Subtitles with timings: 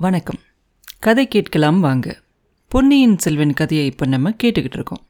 [0.00, 0.38] வணக்கம்.
[0.98, 2.20] கதை கேட்கலாம் வாங்க.
[2.68, 5.00] பொன்னியின் செல்வன் கதையை இப்போ நம்ம கேட்டுக்கிட்டு இருக்கோம்.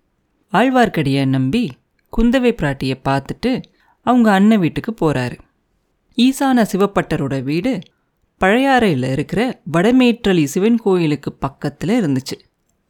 [0.53, 1.71] ஆழ்வார்க்கடியை நம்பி
[2.17, 3.63] குந்தவை பிராட்டியை பார்த்துட்டு
[4.03, 5.39] அவங்க அண்ணன் வீட்டுக்கு போகிறாரு
[6.17, 7.79] ஈசான சிவப்பட்டரோட வீடு
[8.41, 12.37] பழையாறையில் இருக்கிற வடமேற்றலி சிவன் கோயிலுக்கு பக்கத்தில் இருந்துச்சு.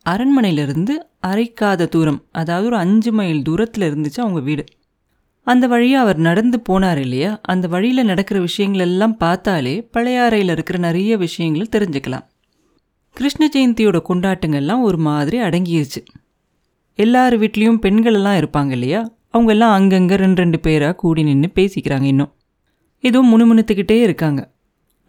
[0.06, 0.96] அரண்மனையிலிருந்து
[1.26, 4.64] அரைக்காத தூரம் அதாவது ஒரு அஞ்சு மைல் தூரத்தில் இருந்துச்சு அவங்க வீடு.
[5.48, 7.40] அந்த வழியாக அவர் நடந்து போனார் இல்லையா?
[7.42, 12.24] அந்த வழியில் நடக்கிற விஷயங்கள் எல்லாம் பார்த்தாலே பழையாறையில் இருக்கிற நிறைய விஷயங்களை தெரிஞ்சுக்கலாம்.
[13.16, 16.00] கிருஷ்ண ஜெயந்தியோட கொண்டாட்டங்கள்லாம் ஒரு மாதிரி அடங்கிருச்சு.
[16.98, 19.00] எல்லார் வீட்லேயும் பெண்களெல்லாம் இருப்பாங்க இல்லையா?
[19.28, 22.32] அவங்க எல்லாம் அங்கங்கே ரெண்டு ரெண்டு பேராக கூடி நின்று பேசிக்கிறாங்க இன்னும்.
[23.04, 24.40] ஏதோ முணுமுணுத்துக்கிட்டே இருக்காங்க.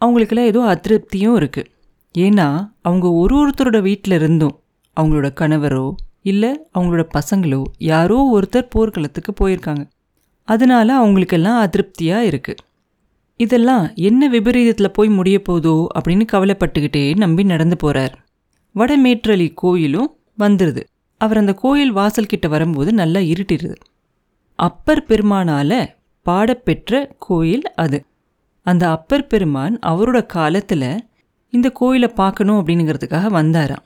[0.00, 1.70] அவங்களுக்கெல்லாம் ஏதோ அதிருப்தியும் இருக்குது
[2.14, 2.46] ஏன்னா
[2.82, 4.56] அவங்க ஒரு ஒருத்தரோட வீட்டில் இருந்தும்
[4.96, 5.86] அவங்களோட கணவரோ
[6.22, 7.62] இல்லை அவங்களோட பசங்களோ
[7.92, 9.84] யாரோ ஒருத்தர் போர்க்களத்துக்கு போயிருக்காங்க.
[10.44, 12.62] அதனால அவங்களுக்கெல்லாம் அதிருப்தியாக இருக்குது
[13.36, 18.14] இதெல்லாம் என்ன விபரீதத்தில் போய் முடிய போதோ அப்படின்னு கவலைப்பட்டுக்கிட்டே நம்பி நடந்து போகிறார்
[18.74, 20.82] வடமேற்றலி கோயிலும் வந்துடுது
[21.20, 23.76] அவர் அந்த கோயில் வாசல் கிட்ட வரும்போது நல்லா இருட்டிடுது
[24.58, 25.78] அப்பர் பெருமானால்
[26.26, 27.98] பாடப்பெற்ற கோயில் அது.
[28.66, 31.04] அந்த அப்பர் பெருமான் அவரோட காலத்தில்
[31.52, 33.84] இந்த கோயிலை பார்க்கணும் அப்படிங்கிறதுக்காக வந்தாராம்.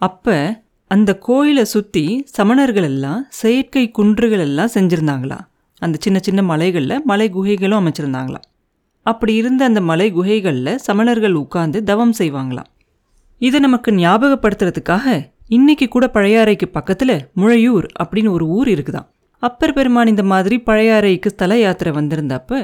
[0.00, 5.44] அப்போ அந்த கோயிலை சுற்றி சமணர்கள் எல்லாம் செயற்கை குன்றுகள் எல்லாம் செஞ்சுருந்தாங்களாம்.
[5.84, 8.46] அந்த சின்ன சின்ன மலைகளில் மலை குகைகளும் அமைச்சிருந்தாங்களாம்
[9.06, 12.68] அப்படி இருந்த அந்த மலை குகைகளில் சமணர்கள் உட்கார்ந்து தவம் செய்வாங்களாம்.
[13.40, 15.06] இதை நமக்கு ஞாபகப்படுத்துறதுக்காக
[15.48, 19.08] இன்னைக்கு கூட பழையாறைக்கு பக்கத்தில் முழையூர் அப்படின்னு ஒரு ஊர் இருக்குதாம்.
[19.42, 22.60] அப்பர் பெருமான் இந்த மாதிரி பழையாறைக்கு ஸ்தல யாத்திரை வந்திருந்தப்ப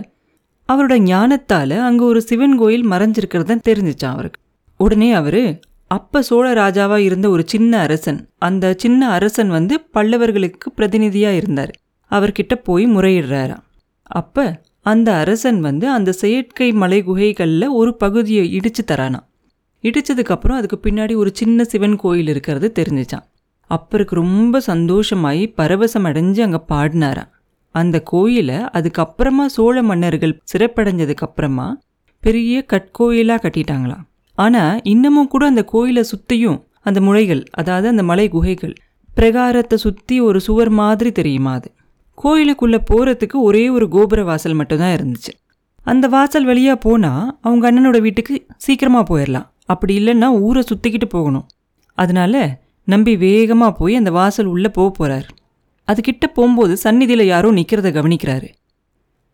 [0.69, 4.41] அவரோட ஞானத்தால் அங்கே ஒரு சிவன் கோயில் மறைஞ்சிருக்கிறத தெரிஞ்சிச்சான் அவருக்கு.
[4.81, 5.43] உடனே அவர்
[5.91, 11.73] அப்ப சோழ ராஜாவாக இருந்த ஒரு சின்ன அரசன் அந்த சின்ன அரசன் வந்து பல்லவர்களுக்கு பிரதிநிதியாக இருந்தார்.
[12.11, 13.65] அவர்கிட்ட போய் முறையிடுறாராம்
[14.11, 14.45] அப்போ
[14.83, 19.27] அந்த அரசன் வந்து அந்த செயற்கை மலை குகைகளில் ஒரு பகுதியை இடித்து தரானான்
[19.85, 23.27] இடித்ததுக்கப்புறம் அதுக்கு பின்னாடி ஒரு சின்ன சிவன் கோயில் இருக்கிறது தெரிஞ்சிச்சான்
[23.71, 27.31] அப்பருக்கு ரொம்ப சந்தோஷமாயி பரவசம் அடைஞ்சு அங்கே பாடினாராம்
[27.75, 31.73] அந்த கோயிலை அதுக்கப்புறமா சோழ மன்னர்கள் சிறப்படைஞ்சதுக்கப்புறமா
[32.23, 34.05] பெரிய கட்கோயிலாக கட்டிட்டாங்களாம்
[34.39, 38.75] ஆனால் இன்னமும் கூட அந்த கோயிலை சுற்றியும் அந்த முளைகள் அதாவது அந்த மலை குகைகள்
[39.17, 41.69] பிரகாரத்தை சுற்றி ஒரு சுவர் மாதிரி தெரியுமா அது.
[42.23, 45.33] கோயிலுக்குள்ளே போகிறதுக்கு ஒரே ஒரு கோபுர வாசல் மட்டும்தான் இருந்துச்சு.
[45.87, 51.47] அந்த வாசல் வழியாக போனால் அவங்க அண்ணனோட வீட்டுக்கு சீக்கிரமாக போயிடலாம் அப்படி இல்லைன்னா ஊரை சுற்றிக்கிட்டு போகணும்.
[51.99, 52.35] அதனால
[52.89, 55.29] நம்பி வேகமாக போய் அந்த வாசல் உள்ளே போக போகிறார்
[55.89, 58.49] அதுக்கிட்ட போகும்போது சந்நிதியில் யாரோ நிற்கிறத கவனிக்கிறாரு.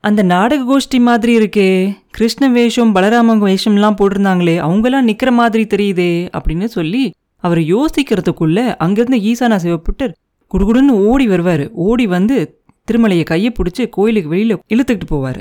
[0.05, 1.69] அந்த நாடக கோஷ்டி மாதிரி இருக்கே
[2.11, 7.03] கிருஷ்ண வேஷம் பலராம வேஷம்லாம் போட்டிருந்தாங்களே அவங்களாம் நிற்கிற மாதிரி தெரியுதே அப்படின்னு சொல்லி
[7.45, 10.15] அவர் யோசிக்கிறதுக்குள்ளே அங்கேருந்து ஈசானா சிவப்புட்டர்
[10.51, 11.65] குடுகுடுன்னு ஓடி வருவார்.
[11.87, 12.37] ஓடி வந்து
[12.91, 15.41] திருமலையை கையை பிடிச்சி கோயிலுக்கு வெளியில் இழுத்துக்கிட்டு போவார்.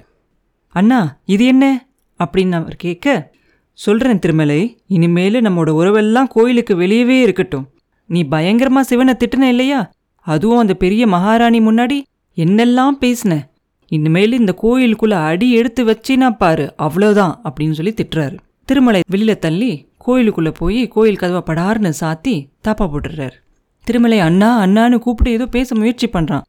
[0.69, 1.85] அண்ணா இது என்ன?
[2.23, 3.33] அப்படின்னு அவர் கேட்க
[3.73, 7.69] சொல்கிறேன் திருமலை இனிமேல் நம்மளோட உறவெல்லாம் கோயிலுக்கு வெளியவே இருக்கட்டும்.
[8.07, 9.91] நீ பயங்கரமாக சிவனை திட்டுன இல்லையா?
[10.19, 12.01] அதுவும் அந்த பெரிய மகாராணி முன்னாடி
[12.35, 13.41] என்னெல்லாம் பேசின?
[13.87, 18.37] இனிமேல் இந்த கோயிலுக்குள்ளே அடி எடுத்து வச்சினா பாரு அவ்வளோதான் அப்படின்னு சொல்லி திட்டுறாரு.
[18.65, 23.37] திருமலை வெளியில தள்ளி கோயிலுக்குள்ளே போய் கோயில் கதவை படார்னு சாத்தி தாப்பா போட்டுடுறாரு.
[23.83, 26.41] திருமலை அண்ணா அண்ணான்னு கூப்பிட்டு ஏதோ பேச முயற்சி பண்ணுறான்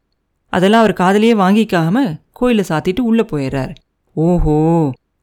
[0.53, 3.75] அதெல்லாம் அவர் காதலியே வாங்கிக்காம கோயிலை சாத்திட்டு உள்ளே போயிடுறாரு
[4.17, 4.57] ஓஹோ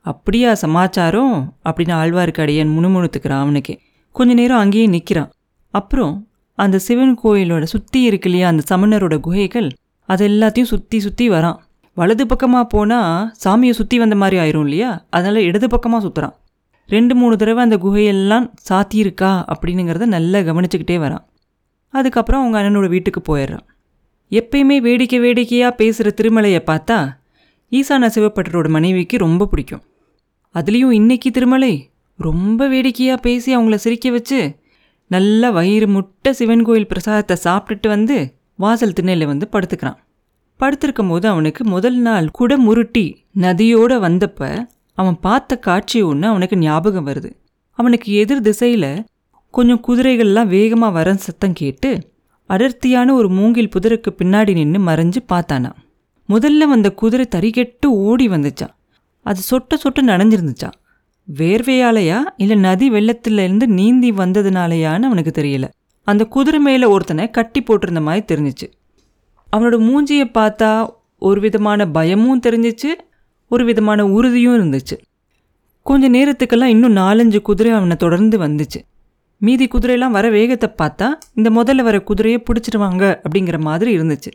[0.06, 1.35] அப்படியா சமாச்சாரம்?
[1.66, 3.73] அப்படின்னு ஆழ்வார்க்கடியன் முணுமுணுத்துக்கிறான் அவனுக்கு
[4.11, 5.29] கொஞ்ச நேரம் அங்கேயே நிற்கிறான்
[5.73, 6.13] அப்புறம்
[6.57, 9.69] அந்த சிவன் கோயிலோட சுற்றி இருக்கு இல்லையா அந்த சமணரோட குகைகள்
[10.09, 11.57] அது எல்லாத்தையும் சுற்றி சுற்றி வரான்.
[11.97, 16.35] வலது பக்கமாக போனால் சாமியை சுற்றி வந்த மாதிரி ஆயிரும் இல்லையா அதனால் இடது பக்கமாக சுற்றுறான்
[16.90, 21.23] ரெண்டு மூணு தடவை அந்த குகையெல்லாம் சாத்தியிருக்கா அப்படின்னுங்கிறத நல்லா கவனிச்சுக்கிட்டே வரான்.
[21.94, 23.66] அதுக்கப்புறம் அவங்க அண்ணனோட வீட்டுக்கு போயிடுறான்.
[24.39, 26.97] எப்பயுமே வேடிக்கை வேடிக்கையாக பேசுகிற திருமலையை பார்த்தா
[27.71, 29.83] ஈசான சிவப்பட்டரோட மனைவிக்கு ரொம்ப பிடிக்கும்.
[30.55, 31.73] அதுலேயும் இன்னைக்கு திருமலை
[32.19, 34.39] ரொம்ப வேடிக்கையாக பேசி அவங்கள சிரிக்க வச்சு
[35.07, 38.17] நல்லா வயிறு முட்டை சிவன் கோயில் பிரசாதத்தை சாப்பிட்டுட்டு வந்து
[38.55, 39.99] வாசல் திண்ணையில் வந்து படுத்துக்கிறான்.
[40.59, 43.05] படுத்திருக்கும் போது அவனுக்கு முதல் நாள் கூட முருட்டி
[43.39, 44.67] நதியோடு வந்தப்ப
[44.97, 47.29] அவன் பார்த்த காட்சி ஒன்று அவனுக்கு ஞாபகம் வருது.
[47.79, 48.91] அவனுக்கு எதிர் திசையில்
[49.53, 51.90] கொஞ்சம் குதிரைகள்லாம் வேகமாக வர சத்தம் கேட்டு
[52.45, 55.72] அடர்த்தியான ஒரு மூங்கில் புதருக்கு பின்னாடி நின்று மறைஞ்சு பார்த்தானா.
[56.29, 58.73] முதல்ல வந்த குதிரை தறிகெட்டு ஓடி வந்துச்சான்
[59.22, 60.78] அது சொட்ட சொட்ட நனைஞ்சிருந்துச்சான்
[61.35, 65.67] வேர்வையாலையா இல்லை நதி வெள்ளத்திலேருந்து நீந்தி வந்ததுனாலயான்னு அவனுக்கு தெரியல.
[66.03, 68.67] அந்த குதிரை மேலே ஒருத்தனை கட்டி போட்டிருந்த மாதிரி தெரிஞ்சிச்சு.
[69.57, 70.89] அவனோட மூஞ்சியை பார்த்தா
[71.19, 72.91] ஒரு விதமான பயமும் தெரிஞ்சிச்சு
[73.47, 74.97] ஒரு விதமான உறுதியும் இருந்துச்சு.
[75.84, 78.79] கொஞ்ச நேரத்துக்கெல்லாம் இன்னும் நாலஞ்சு குதிரை அவனை தொடர்ந்து வந்துச்சு.
[79.43, 84.31] மீதி குதிரையெல்லாம் வர வேகத்தை பார்த்தா இந்த முதல்ல வர குதிரையை பிடிச்சிடுவாங்க அப்படிங்கிற மாதிரி இருந்துச்சு.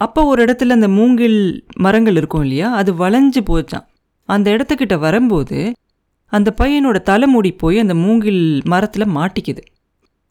[0.00, 1.38] அப்போ ஒரு இடத்துல அந்த மூங்கில்
[1.76, 2.68] மரங்கள் இருக்கும் இல்லையா?
[2.72, 3.86] அது வளைஞ்சு போச்சான்
[4.28, 5.58] அந்த இடத்துக்கிட்ட வரும்போது
[6.32, 9.62] அந்த பையனோட தலைமுடி போய் அந்த மூங்கில் மரத்தில் மாட்டிக்குது.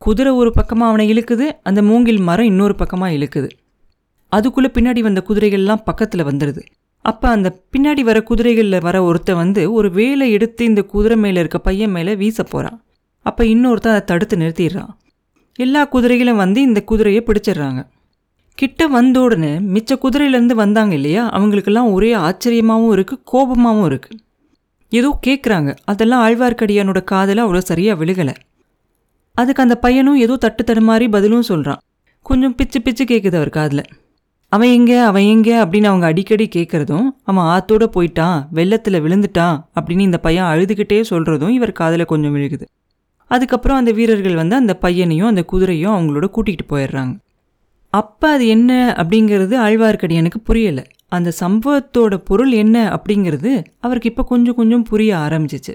[0.02, 3.50] குதிரை ஒரு பக்கமாக அவனை இழுக்குது அந்த மூங்கில் மரம் இன்னொரு பக்கமாக இழுக்குது.
[4.32, 6.62] அதுக்குள்ளே பின்னாடி வந்த குதிரைகள்லாம் பக்கத்தில் வந்துடுது
[7.06, 11.60] அப்போ அந்த பின்னாடி வர குதிரைகளில் வர ஒருத்தன் வந்து ஒரு வேலை எடுத்து இந்த குதிரை மேலே இருக்க
[11.60, 12.78] பையன் மேலே வீச போகிறான்
[13.26, 14.92] அப்போ இன்னொருத்தன் அதை தடுத்து நிறுத்திடுறான்.
[15.60, 17.82] எல்லா குதிரைகளும் வந்து இந்த குதிரையை பிடிச்சிடுறாங்க.
[18.58, 21.24] கிட்ட வந்த உடனே மிச்ச குதிரையிலேருந்து வந்தாங்க இல்லையா?
[21.38, 24.20] அவங்களுக்கெல்லாம் ஒரே ஆச்சரியமாகவும் இருக்குது கோபமாகவும் இருக்குது
[24.92, 28.36] ஏதோ கேட்குறாங்க அதெல்லாம் ஆழ்வார்க்கடியானோட காதில் அவ்வளோ சரியாக விழுகலை.
[29.36, 31.82] அதுக்கு அந்த பையனும் ஏதோ தட்டு தடுமாறி பதிலும் சொல்கிறான்
[32.30, 33.84] கொஞ்சம் பிச்சு பிச்சு கேட்குது அவர் காதில்.
[34.52, 40.20] அவன் எங்கே அவன் எங்கே அப்படின்னு அவங்க அடிக்கடி கேட்குறதும் அவன் ஆத்தோடு போயிட்டான் வெள்ளத்தில் விழுந்துட்டான் அப்படின்னு இந்த
[40.26, 42.66] பையன் அழுதுகிட்டே சொல்கிறதும் இவர் காதில் கொஞ்சம் விழுகுது.
[43.28, 47.16] அதுக்கப்புறம் அந்த வீரர்கள் வந்து அந்த பையனையும் அந்த குதிரையும் அவங்களோட கூட்டிகிட்டு போயிடுறாங்க.
[47.90, 50.84] அப்போ அது என்ன அப்படிங்கிறது ஆழ்வார்க்கடியானுக்கு புரியலை.
[51.08, 55.74] அந்த சம்பவத்தோட பொருள் என்ன அப்படிங்கிறது அவருக்கு இப்போ கொஞ்சம் கொஞ்சம் புரிய ஆரம்பிச்சிச்சு.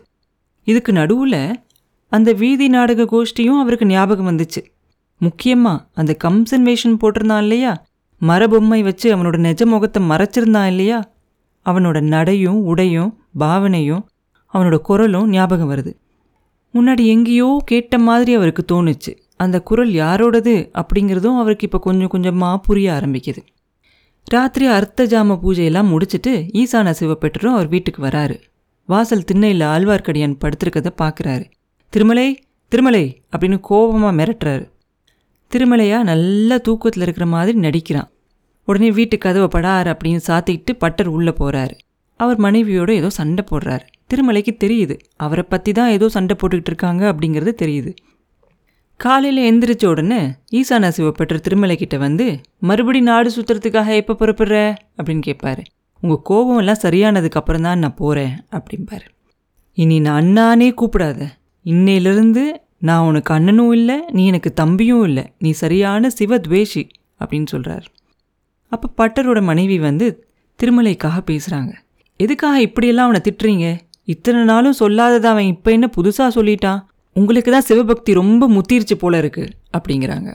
[0.67, 1.63] இதுக்கு நடுவில்
[2.09, 4.61] அந்த வீதி நாடக கோஷ்டியும் அவருக்கு ஞாபகம் வந்துச்சு.
[5.19, 7.85] முக்கியமாக அந்த கம்சன் வேஷன் போட்டிருந்தான் இல்லையா?
[8.21, 11.11] மரபொம்மை வச்சு அவனோட நெஜ முகத்தை மறைச்சிருந்தான் இல்லையா?
[11.67, 14.05] அவனோட நடையும் உடையும் பாவனையும்
[14.55, 15.93] அவனோட குரலும் ஞாபகம் வருது.
[16.75, 19.13] முன்னாடி எங்கேயோ கேட்ட மாதிரி அவருக்கு தோணுச்சு.
[19.37, 23.43] அந்த குரல் யாரோடது அப்படிங்கிறதும் அவருக்கு இப்போ கொஞ்சம் கொஞ்சமாக புரிய ஆரம்பிக்குது.
[24.27, 28.37] ராத்திரி அர்த்த ஜாம பூஜையெல்லாம் முடிச்சுட்டு ஈசான சிவப்பெற்றரும் அவர் வீட்டுக்கு வராரு.
[28.89, 31.45] வாசல் திண்ணையில் ஆழ்வார்க்கடியான் படுத்திருக்கதை பார்க்குறாரு
[31.93, 32.29] திருமலை
[32.73, 34.65] திருமலை அப்படின்னு கோபமாக மிரட்டுறாரு.
[35.51, 38.09] திருமலையா நல்ல தூக்கத்தில் இருக்கிற மாதிரி நடிக்கிறான்.
[38.69, 41.75] உடனே வீட்டு கதவை படார் அப்படின்னு சாத்திக்கிட்டு பட்டர் உள்ளே போகிறாரு
[42.21, 43.87] அவர் மனைவியோடு ஏதோ சண்டை போடுறாரு.
[44.13, 44.95] திருமலைக்கு தெரியுது.
[45.25, 47.93] அவரை பற்றி தான் ஏதோ சண்டை போட்டுக்கிட்டு இருக்காங்க அப்படிங்கிறது தெரியுது.
[49.01, 50.19] காலையில் எந்திரிச்ச உடனே
[50.59, 52.27] ஈசான சிவப்பட்டர் திருமலைக்கிட்ட வந்து
[52.69, 54.57] மறுபடி நாடு சுற்றுறதுக்காக எப்போ புறப்படுற?
[54.99, 55.63] அப்படின்னு கேட்பார்
[56.03, 59.05] உங்கள் கோபம் எல்லாம் சரியானதுக்கு அப்புறம் தான் நான் போகிறேன் அப்படிம்பார்.
[59.79, 61.21] இனி நான் அண்ணானே கூப்பிடாத.
[61.67, 62.45] இன்னையிலிருந்து
[62.89, 65.25] நான் உனக்கு அண்ணனும் இல்லை நீ எனக்கு தம்பியும் இல்லை.
[65.43, 66.85] நீ சரியான சிவத்வேஷி
[67.21, 67.87] அப்படின்னு சொல்கிறார்
[68.73, 70.07] அப்போ பட்டரோட மனைவி வந்து
[70.61, 71.73] திருமலைக்காக பேசுகிறாங்க
[72.21, 73.67] எதுக்காக இப்படியெல்லாம் அவனை திட்டுறீங்க?
[74.05, 76.81] இத்தனை நாளும் சொல்லாததை அவன் இப்போ என்ன புதுசாக சொல்லிட்டான்
[77.13, 80.35] உங்களுக்கு தான் சிவபக்தி ரொம்ப முத்திருச்சு போல இருக்கு அப்படிங்கிறாங்க.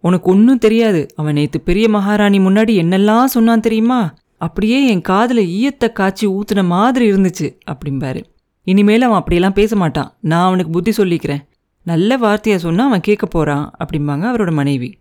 [0.00, 1.06] உனக்கு ஒன்றும் தெரியாது.
[1.16, 4.14] அவன் நேற்று பெரிய மகாராணி முன்னாடி என்னெல்லாம் சொன்னான் தெரியுமா?
[4.36, 8.24] அப்படியே என் காதில் ஈயத்தை காய்ச்சி ஊத்துன மாதிரி இருந்துச்சு அப்படிம்பாரு.
[8.62, 10.14] இனிமேல் அவன் அப்படியெல்லாம் பேச மாட்டான்.
[10.20, 11.42] நான் அவனுக்கு புத்தி சொல்லிக்கிறேன்.
[11.82, 14.98] நல்ல வார்த்தையை சொன்னால் அவன் கேட்க போகிறான் அப்படிம்பாங்க அவரோட மனைவி.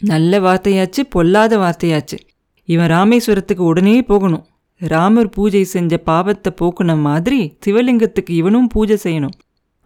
[0.00, 2.18] நல்ல வார்த்தையாச்சு பொல்லாத வார்த்தையாச்சு.
[2.64, 4.46] இவன் ராமேஸ்வரத்துக்கு உடனே போகணும்.
[4.90, 9.34] ராமர் பூஜை செஞ்ச பாவத்தை போக்குன மாதிரி சிவலிங்கத்துக்கு இவனும் பூஜை செய்யணும்.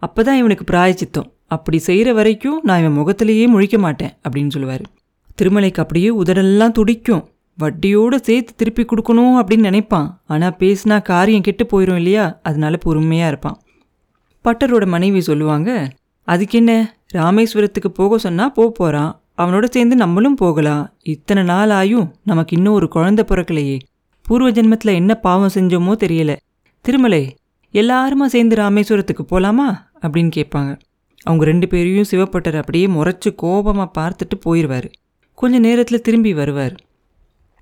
[0.01, 1.27] அப்பதான் இவனுக்கு பிராயச்சித்தம்.
[1.47, 4.81] அப்படி செய்கிற வரைக்கும் நான் இவன் முகத்திலேயே முழிக்க மாட்டேன் அப்படின்னு சொல்லுவார்.
[5.41, 7.23] திருமலைக்கு அப்படியே உதடெல்லாம் துடிக்கும்.
[7.59, 10.21] வட்டியோடு சேர்த்து திருப்பி கொடுக்கணும் அப்படின்னு நினைப்பான்.
[10.25, 12.39] ஆனால் பேசினா காரியம் கெட்டு போயிடும் இல்லையா?
[12.43, 13.57] அதனால பொறுமையாக இருப்பான்.
[14.45, 15.89] பட்டரோட மனைவி சொல்லுவாங்க
[16.23, 16.73] அதுக்கு என்ன
[17.13, 20.93] ராமேஸ்வரத்துக்கு போக சொன்னால் போக போகிறான் அவனோட சேர்ந்து நம்மளும் போகலாம்.
[21.03, 23.77] இத்தனை நாள் ஆயும் நமக்கு இன்னும் ஒரு குழந்தை பிறக்கலையே.
[24.27, 26.35] பூர்வ ஜென்மத்தில் என்ன பாவம் செஞ்சோமோ தெரியல.
[26.81, 27.35] திருமலை
[27.73, 30.79] எல்லாருமா சேர்ந்து ராமேஸ்வரத்துக்கு போகலாமா அப்படின்னு கேட்பாங்க.
[31.23, 34.91] அவங்க ரெண்டு பேரையும் சிவப்பட்டர் அப்படியே முறைச்சு கோபமாக பார்த்துட்டு போயிடுவார்
[35.33, 36.75] கொஞ்ச நேரத்தில் திரும்பி வருவார்.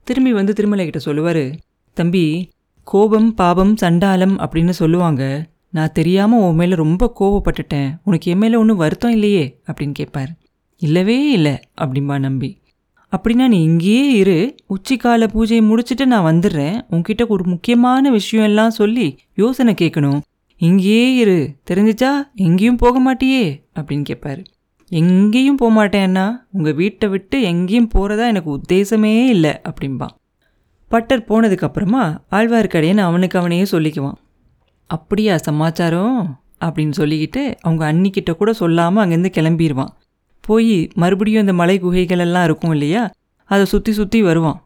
[0.03, 1.55] திரும்பி வந்து திருமலை கிட்ட சொல்லுவார்
[1.93, 2.49] தம்பி
[2.83, 5.47] கோபம் பாபம் சண்டாலம் அப்படின்னு சொல்லுவாங்க.
[5.69, 9.61] நான் தெரியாமல் உன் மேலே ரொம்ப கோவப்பட்டுட்டேன் உனக்கு என் மேலே ஒன்றும் வருத்தம் இல்லையே?
[9.71, 10.31] அப்படின்னு கேட்பார்.
[10.81, 12.49] இல்லவே இல்லை அப்படிம்பா நம்பி.
[13.11, 14.55] அப்படின்னா நீ இங்கேயே இரு.
[14.69, 16.81] உச்சிக்கால பூஜையை முடிச்சுட்டு நான் வந்துடுறேன்.
[16.91, 20.19] உன்கிட்ட ஒரு முக்கியமான விஷயம் எல்லாம் சொல்லி யோசனை கேட்கணும்.
[20.57, 21.55] இங்கேயே இரு.
[21.71, 22.11] தெரிஞ்சிச்சா?
[22.35, 24.43] எங்கேயும் போக மாட்டியே அப்படின்னு கேட்பாரு.
[24.89, 30.15] எங்கேயும் போக மாட்டேன்னா உங்கள் வீட்டை விட்டு எங்கேயும் போகிறதா எனக்கு உத்தேசமே இல்லை அப்படிம்பான்
[30.87, 34.15] பட்டர் போனதுக்கப்புறமா ஆழ்வார்க்கடையன் அவனுக்கு அவனையே சொல்லிக்குவான்.
[34.87, 36.39] அப்படியா சமாச்சாரம்?
[36.65, 39.87] அப்படின்னு சொல்லிக்கிட்டு அவங்க அன்னிக்கிட்ட கூட சொல்லாமல் அங்கேருந்து கிளம்பிடுவான்
[40.47, 43.03] போய் மறுபடியும் இந்த மலை குகைகளெல்லாம் இருக்கும் இல்லையா?
[43.49, 44.59] அதை சுற்றி சுற்றி வருவான்.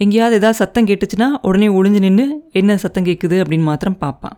[0.00, 4.36] எங்கேயாவது ஏதாவது சத்தம் கேட்டுச்சுன்னா உடனே ஒளிஞ்சு நின்று என்ன சத்தம் கேட்குது அப்படின்னு மாத்திரம் பார்ப்பான்.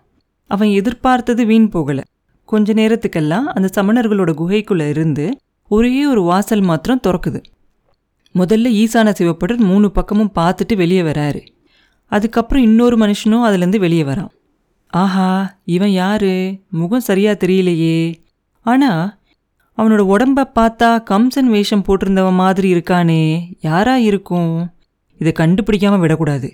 [0.50, 2.04] அவன் எதிர்பார்த்தது வீண் போகலை.
[2.48, 5.26] கொஞ்ச நேரத்துக்கெல்லாம் அந்த சமணர்களோட குகைக்குள்ளே இருந்து
[5.70, 7.40] ஒரே ஒரு வாசல் மாத்திரம் திறக்குது.
[8.34, 11.40] முதல்ல ஈசான சிவப்படர் மூணு பக்கமும் பார்த்துட்டு வெளியே வராரு.
[12.12, 14.32] அதுக்கப்புறம் இன்னொரு மனுஷனும் அதுலேருந்து வெளியே வரான்.
[14.92, 15.30] ஆஹா
[15.76, 16.34] இவன் யாரு?
[16.70, 17.98] முகம் சரியா தெரியலையே.
[18.66, 19.04] ஆனால்
[19.78, 24.72] அவனோட உடம்ப பார்த்தா கம்சன் வேஷம் போட்டிருந்தவன் மாதிரி இருக்கானே யாரா இருக்கும்?
[25.18, 26.52] இதை கண்டுபிடிக்காம விடக்கூடாது.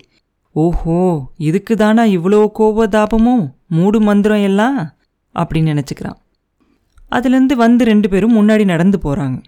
[0.51, 4.93] ஓஹோ இதுக்கு தானா இவ்வளோ கோபதாபமும் மூடு மந்திரம் எல்லாம்?
[5.35, 6.15] அப்படின்னு நினச்சிக்கிறான்.
[7.11, 9.43] அதுலேருந்து வந்து ரெண்டு பேரும் முன்னாடி நடந்து போகிறாங்க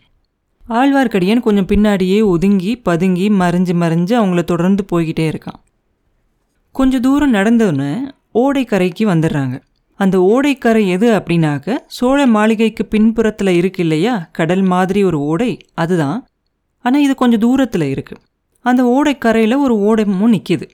[0.69, 5.59] ஆழ்வார்க்கடியான் கொஞ்சம் பின்னாடியே ஒதுங்கி பதுங்கி மறைஞ்சு மறைஞ்சு அவங்கள தொடர்ந்து போய்கிட்டே இருக்கான்.
[6.71, 9.61] கொஞ்சம் தூரம் நடந்தோன்னே ஓடைக்கரைக்கு வந்துடுறாங்க.
[10.03, 14.13] அந்த ஓடைக்கரை எது அப்படின்னாக்க சோழ மாளிகைக்கு பின்புறத்தில் இருக்கு இல்லையா?
[14.37, 15.51] கடல் மாதிரி ஒரு ஓடை
[15.83, 16.19] அதுதான்.
[16.85, 18.21] ஆனால் இது கொஞ்சம் தூரத்தில் இருக்குது
[18.65, 20.67] அந்த ஓடைக்கரையில் ஒரு ஓடமும் நிற்கிது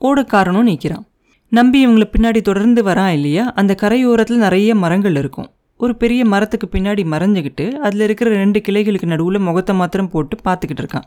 [0.00, 1.04] ஓடைக்காரனும் நிற்கிறான்
[1.52, 3.44] நம்பி இவங்களை பின்னாடி தொடர்ந்து வரான் இல்லையா?
[3.60, 5.48] அந்த கரையோரத்தில் நிறைய மரங்கள் இருக்கும்.
[5.80, 11.06] ஒரு பெரிய மரத்துக்கு பின்னாடி மறைஞ்சுக்கிட்டு அதில் இருக்கிற ரெண்டு கிளைகளுக்கு நடுவில் முகத்தை மாத்திரம் போட்டு பார்த்துக்கிட்டு இருக்கான்.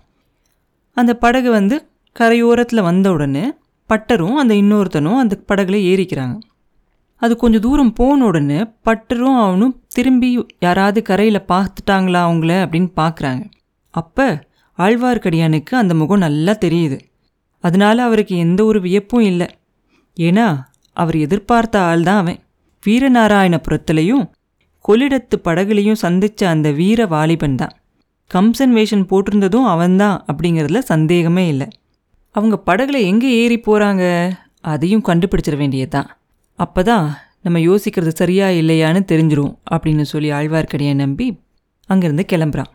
[0.98, 1.76] அந்த படகு வந்து
[2.16, 3.46] கரையோரத்தில் வந்த உடனே
[3.90, 6.38] பட்டரும் அந்த இன்னொருத்தனும் அந்த படகுல ஏறிக்கிறாங்க.
[7.22, 13.44] அது கொஞ்சம் தூரம் போன உடனே பட்டரும் அவனும் திரும்பி யாராவது கரையில் பார்த்துட்டாங்களா அவங்கள அப்படின்னு பார்க்குறாங்க
[13.94, 14.28] அப்போ
[14.78, 16.98] ஆழ்வார்க்கடியானுக்கு அந்த முகம் நல்லா தெரியுது.
[17.64, 19.48] அதனால அவருக்கு எந்த ஒரு வியப்பும் இல்லை.
[20.18, 20.46] ஏன்னா
[20.94, 22.40] அவர் எதிர்பார்த்த ஆள் தான் அவன்.
[22.86, 24.24] வீரநாராயணபுரத்துலேயும்
[24.86, 27.74] கொள்ளிடத்து படகுலையும் சந்தித்த அந்த வீர வாலிபன் தான்.
[28.32, 31.68] கம்சன் வேஷன் போட்டிருந்ததும் அவன்தான் அப்படிங்கிறதுல சந்தேகமே இல்லை.
[32.36, 34.04] அவங்க படகுல எங்கே ஏறி போகிறாங்க
[34.62, 36.10] அதையும் கண்டுபிடிச்சிட வேண்டியதுதான்.
[36.60, 37.06] அப்போ தான்
[37.46, 41.28] நம்ம யோசிக்கிறது சரியா இல்லையான்னு தெரிஞ்சிரும் அப்படின்னு சொல்லி ஆழ்வார்க்கடியை நம்பி
[41.90, 42.72] அங்கேருந்து கிளம்புறான்.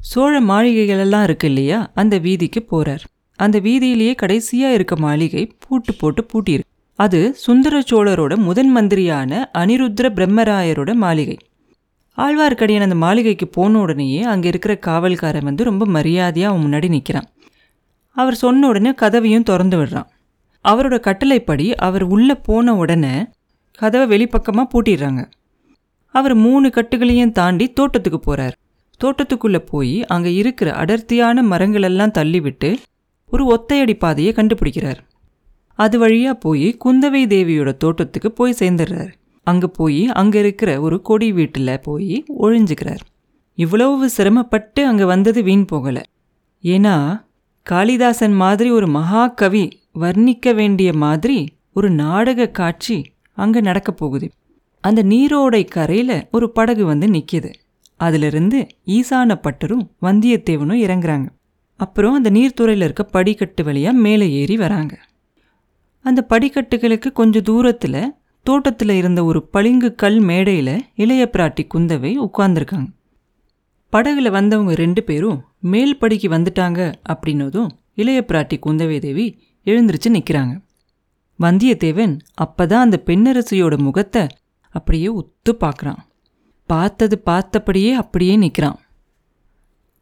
[0.00, 1.78] சோழ மாளிகைகளெல்லாம் இருக்கு இல்லையா?
[1.94, 3.04] அந்த வீதிக்கு போகிறார்
[3.38, 6.68] அந்த வீதியிலேயே கடைசியாக இருக்க மாளிகை பூட்டு போட்டு பூட்டியிருக்கு.
[6.98, 11.36] அது சுந்தர சோழரோட முதன் மந்திரியான அனிருத்ர பிரம்மராயரோட மாளிகை.
[12.18, 17.28] ஆழ்வார்க்கடியான் அந்த மாளிகைக்கு போன உடனேயே அங்கே இருக்கிற காவல்காரன் வந்து ரொம்ப மரியாதையாக அவன் முன்னாடி நிற்கிறான்
[18.16, 20.08] அவர் சொன்ன உடனே கதவையும் திறந்து விடுறான்.
[20.64, 23.14] அவரோட கட்டளைப்படி அவர் உள்ளே போன உடனே
[23.74, 25.22] கதவை வெளிப்பக்கமாக பூட்டிடுறாங்க.
[26.14, 28.56] அவர் மூணு கட்டுகளையும் தாண்டி தோட்டத்துக்கு போகிறார்
[29.00, 32.70] தோட்டத்துக்குள்ளே போய் அங்கே இருக்கிற அடர்த்தியான மரங்களெல்லாம் தள்ளிவிட்டு
[33.30, 35.00] ஒரு ஒத்தையடி பாதையை கண்டுபிடிக்கிறார்.
[35.74, 39.12] அது வழியாக போய் குந்தவை தேவியோட தோட்டத்துக்கு போய் சேர்ந்துடுறார்.
[39.42, 43.02] அங்கே போய் அங்கே இருக்கிற ஒரு கொடி வீட்டில் போய் ஒழிஞ்சுக்கிறார்.
[43.54, 46.02] இவ்வளவு சிரமப்பட்டு அங்கே வந்தது வீண் போகலை.
[46.64, 47.24] ஏன்னா
[47.66, 51.38] காளிதாசன் மாதிரி ஒரு மகாகவி வர்ணிக்க வேண்டிய மாதிரி
[51.72, 52.96] ஒரு நாடக காட்சி
[53.32, 54.26] அங்கே நடக்க போகுது.
[54.84, 57.50] அந்த நீரோடை கரையில் ஒரு படகு வந்து நிற்கிது
[57.96, 61.28] அதிலிருந்து ஈசான பட்டரும் வந்தியத்தேவனும் இறங்குறாங்க.
[61.80, 64.94] அப்புறம் அந்த நீர்த்துறையில் இருக்க படிக்கட்டு வழியாக மேலே ஏறி வராங்க.
[66.04, 68.14] அந்த படிக்கட்டுகளுக்கு கொஞ்சம் தூரத்தில்
[68.46, 72.90] தோட்டத்தில் இருந்த ஒரு பளிங்கு கல் மேடையில் இளைய பிராட்டி குந்தவை உட்கார்ந்துருக்காங்க.
[73.92, 79.26] படகுல வந்தவங்க ரெண்டு பேரும் மேல் படிக்கு வந்துட்டாங்க அப்படின்னதும் இளைய பிராட்டி குந்தவை தேவி
[79.64, 80.62] எழுந்திருச்சு நிற்கிறாங்க
[81.38, 84.26] வந்தியத்தேவன் அப்பதான் அந்த பெண்ணரசியோட முகத்தை
[84.68, 85.98] அப்படியே உத்து பார்க்குறான்.
[86.66, 88.78] பார்த்தது பார்த்தபடியே அப்படியே நிற்கிறான்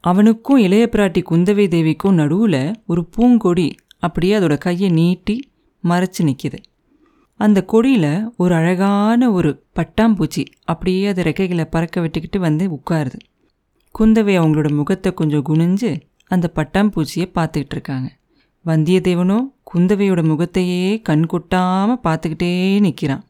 [0.01, 5.51] அவனுக்கும் இளைய பிராட்டி குந்தவை தேவிக்கும் நடுவில் ஒரு பூங்கொடி அப்படியே அதோட கையை நீட்டி
[5.85, 6.59] மறைச்சு நிற்கிது
[7.37, 13.19] அந்த கொடியில் ஒரு அழகான ஒரு பட்டாம்பூச்சி அப்படியே அதை ரெக்கைகளை பறக்க விட்டுக்கிட்டு வந்து உட்காருது.
[13.99, 18.18] குந்தவை அவங்களோட முகத்தை கொஞ்சம் குனிஞ்சு அந்த பட்டாம்பூச்சியை பார்த்துக்கிட்டு இருக்காங்க.
[18.69, 23.25] வந்தியத்தேவனும் குந்தவையோட முகத்தையே கண் கொட்டாமல் பார்த்துக்கிட்டே நிற்கிறான்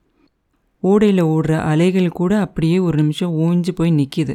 [0.82, 4.34] ஓடையில் ஓடுற அலைகள் கூட அப்படியே ஒரு நிமிஷம் ஊஞ்சி போய் நிற்கிது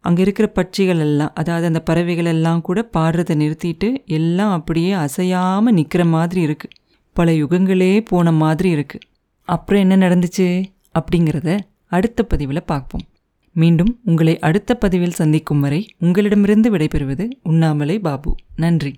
[0.00, 6.04] அங்கே இருக்கிற பட்சிகள் எல்லாம் அதாவது அந்த பறவைகள் எல்லாம் கூட பாடுறதை நிறுத்திட்டு எல்லாம் அப்படியே அசையாமல் நிற்கிற
[6.04, 6.74] மாதிரி இருக்குது
[7.12, 9.06] பல யுகங்களே போன மாதிரி இருக்குது
[9.48, 10.46] அப்புறம் என்ன நடந்துச்சு
[10.98, 13.04] அப்படிங்கிறத அடுத்த பதிவில் பார்ப்போம்.
[13.56, 18.30] மீண்டும் உங்களை அடுத்த பதிவில் சந்திக்கும் வரை உங்களிடமிருந்து விடைபெறுவது உண்ணாமலை பாபு.
[18.56, 18.92] நன்றி.